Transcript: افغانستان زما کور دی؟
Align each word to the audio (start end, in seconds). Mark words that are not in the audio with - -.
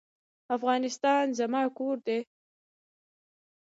افغانستان 0.55 1.23
زما 1.39 1.63
کور 1.77 1.95
دی؟ 2.05 2.19